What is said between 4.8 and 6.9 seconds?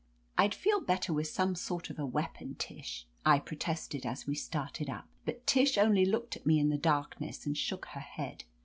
up, but Tish only looked at me in the